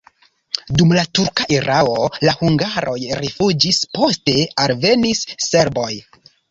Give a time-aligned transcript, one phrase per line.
[0.79, 5.91] Dum la turka erao la hungaroj rifuĝis, poste alvenis serboj.